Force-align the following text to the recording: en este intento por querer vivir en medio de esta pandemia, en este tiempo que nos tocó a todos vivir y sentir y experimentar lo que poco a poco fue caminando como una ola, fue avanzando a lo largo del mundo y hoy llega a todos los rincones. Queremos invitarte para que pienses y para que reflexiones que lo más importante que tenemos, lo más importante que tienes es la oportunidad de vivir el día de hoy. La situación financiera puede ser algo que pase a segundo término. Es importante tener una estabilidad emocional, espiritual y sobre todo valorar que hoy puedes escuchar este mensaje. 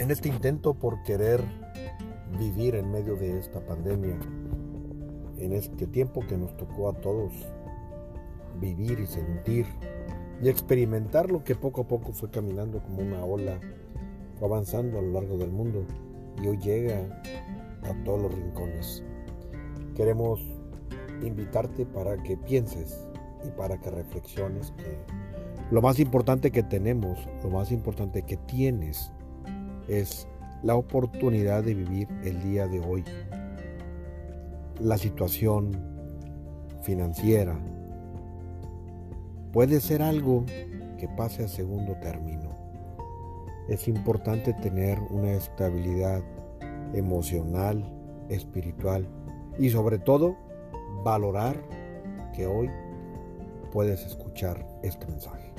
en 0.00 0.10
este 0.10 0.30
intento 0.30 0.72
por 0.72 1.02
querer 1.02 1.42
vivir 2.38 2.74
en 2.74 2.90
medio 2.90 3.16
de 3.16 3.38
esta 3.38 3.60
pandemia, 3.60 4.18
en 5.36 5.52
este 5.52 5.86
tiempo 5.86 6.22
que 6.26 6.38
nos 6.38 6.56
tocó 6.56 6.88
a 6.88 6.94
todos 6.94 7.34
vivir 8.58 8.98
y 8.98 9.06
sentir 9.06 9.66
y 10.42 10.48
experimentar 10.48 11.30
lo 11.30 11.44
que 11.44 11.54
poco 11.54 11.82
a 11.82 11.86
poco 11.86 12.14
fue 12.14 12.30
caminando 12.30 12.82
como 12.82 13.02
una 13.02 13.22
ola, 13.22 13.60
fue 14.38 14.48
avanzando 14.48 14.98
a 14.98 15.02
lo 15.02 15.12
largo 15.12 15.36
del 15.36 15.50
mundo 15.50 15.84
y 16.42 16.48
hoy 16.48 16.56
llega 16.56 17.20
a 17.82 17.92
todos 18.02 18.22
los 18.22 18.34
rincones. 18.34 19.04
Queremos 19.94 20.40
invitarte 21.22 21.84
para 21.84 22.16
que 22.22 22.38
pienses 22.38 23.06
y 23.46 23.50
para 23.50 23.78
que 23.78 23.90
reflexiones 23.90 24.70
que 24.78 24.96
lo 25.70 25.82
más 25.82 26.00
importante 26.00 26.50
que 26.50 26.62
tenemos, 26.62 27.18
lo 27.44 27.50
más 27.50 27.70
importante 27.70 28.22
que 28.22 28.38
tienes 28.38 29.12
es 29.90 30.28
la 30.62 30.76
oportunidad 30.76 31.64
de 31.64 31.74
vivir 31.74 32.08
el 32.22 32.40
día 32.42 32.68
de 32.68 32.80
hoy. 32.80 33.04
La 34.78 34.96
situación 34.96 35.72
financiera 36.82 37.58
puede 39.52 39.80
ser 39.80 40.00
algo 40.00 40.44
que 40.96 41.08
pase 41.16 41.44
a 41.44 41.48
segundo 41.48 41.94
término. 42.00 42.50
Es 43.68 43.88
importante 43.88 44.52
tener 44.54 44.98
una 45.10 45.32
estabilidad 45.32 46.22
emocional, 46.94 47.84
espiritual 48.28 49.06
y 49.58 49.70
sobre 49.70 49.98
todo 49.98 50.36
valorar 51.04 51.56
que 52.32 52.46
hoy 52.46 52.70
puedes 53.72 54.04
escuchar 54.06 54.66
este 54.82 55.06
mensaje. 55.06 55.52